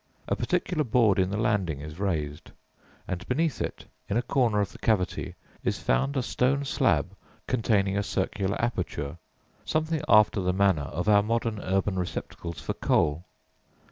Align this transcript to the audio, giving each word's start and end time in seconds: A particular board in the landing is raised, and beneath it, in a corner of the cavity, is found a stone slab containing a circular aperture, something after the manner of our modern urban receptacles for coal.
A 0.27 0.35
particular 0.35 0.83
board 0.83 1.19
in 1.19 1.29
the 1.29 1.37
landing 1.37 1.79
is 1.79 1.99
raised, 1.99 2.49
and 3.07 3.23
beneath 3.27 3.61
it, 3.61 3.85
in 4.09 4.17
a 4.17 4.23
corner 4.23 4.59
of 4.59 4.71
the 4.71 4.79
cavity, 4.79 5.35
is 5.63 5.77
found 5.77 6.17
a 6.17 6.23
stone 6.23 6.65
slab 6.65 7.15
containing 7.45 7.95
a 7.95 8.01
circular 8.01 8.59
aperture, 8.59 9.19
something 9.63 10.01
after 10.09 10.41
the 10.41 10.53
manner 10.53 10.85
of 10.85 11.07
our 11.07 11.21
modern 11.21 11.59
urban 11.59 11.99
receptacles 11.99 12.59
for 12.59 12.73
coal. 12.73 13.25